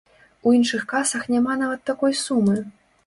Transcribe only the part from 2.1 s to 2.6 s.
сумы.